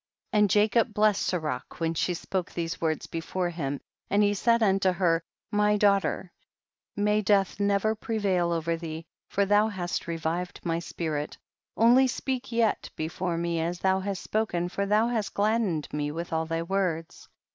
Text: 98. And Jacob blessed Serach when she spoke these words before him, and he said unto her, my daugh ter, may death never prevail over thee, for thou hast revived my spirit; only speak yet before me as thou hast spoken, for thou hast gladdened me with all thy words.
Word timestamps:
98. 0.33 0.39
And 0.41 0.49
Jacob 0.49 0.93
blessed 0.95 1.29
Serach 1.29 1.79
when 1.79 1.93
she 1.93 2.15
spoke 2.15 2.51
these 2.51 2.81
words 2.81 3.05
before 3.05 3.51
him, 3.51 3.79
and 4.09 4.23
he 4.23 4.33
said 4.33 4.63
unto 4.63 4.91
her, 4.93 5.21
my 5.51 5.77
daugh 5.77 6.01
ter, 6.01 6.31
may 6.95 7.21
death 7.21 7.59
never 7.59 7.93
prevail 7.93 8.51
over 8.51 8.75
thee, 8.75 9.05
for 9.29 9.45
thou 9.45 9.67
hast 9.67 10.07
revived 10.07 10.59
my 10.63 10.79
spirit; 10.79 11.37
only 11.77 12.07
speak 12.07 12.51
yet 12.51 12.89
before 12.95 13.37
me 13.37 13.59
as 13.59 13.77
thou 13.77 13.99
hast 13.99 14.23
spoken, 14.23 14.69
for 14.69 14.87
thou 14.87 15.07
hast 15.07 15.35
gladdened 15.35 15.87
me 15.93 16.09
with 16.09 16.33
all 16.33 16.47
thy 16.47 16.63
words. 16.63 17.29